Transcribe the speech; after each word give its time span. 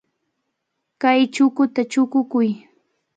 Kay 1.01 1.21
chukuta 1.33 1.81
chukukuy. 1.91 2.49